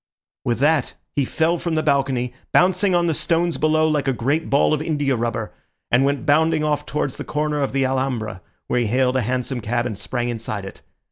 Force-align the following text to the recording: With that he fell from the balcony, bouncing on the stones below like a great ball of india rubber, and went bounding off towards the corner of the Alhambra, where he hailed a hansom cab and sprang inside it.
With 0.43 0.57
that 0.61 0.95
he 1.15 1.25
fell 1.25 1.59
from 1.59 1.75
the 1.75 1.83
balcony, 1.83 2.33
bouncing 2.53 2.95
on 2.95 3.05
the 3.05 3.13
stones 3.13 3.59
below 3.59 3.87
like 3.87 4.07
a 4.07 4.13
great 4.13 4.49
ball 4.49 4.73
of 4.73 4.81
india 4.81 5.15
rubber, 5.15 5.53
and 5.91 6.03
went 6.03 6.25
bounding 6.25 6.63
off 6.63 6.87
towards 6.87 7.17
the 7.17 7.23
corner 7.23 7.61
of 7.61 7.71
the 7.71 7.85
Alhambra, 7.85 8.41
where 8.65 8.79
he 8.79 8.87
hailed 8.87 9.17
a 9.17 9.21
hansom 9.21 9.61
cab 9.61 9.85
and 9.85 9.99
sprang 9.99 10.29
inside 10.29 10.65
it. 10.65 10.81